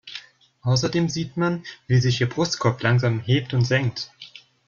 [0.63, 4.09] Außerdem sieht man, wie sich ihr Brustkorb langsam hebt und senkt.